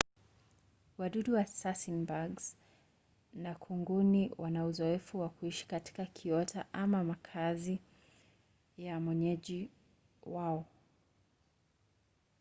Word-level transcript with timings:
wadudu 0.99 1.31
assasin-bugs 1.43 2.45
na 3.33 3.55
kunguni 3.55 4.31
wana 4.37 4.65
uzoefu 4.65 5.19
wa 5.19 5.29
kuishi 5.29 5.67
katika 5.67 6.05
kiota 6.05 6.65
ama 6.73 7.03
makazi 7.03 7.79
ya 8.77 8.99
mwenyeji 8.99 9.69
wao 10.23 10.65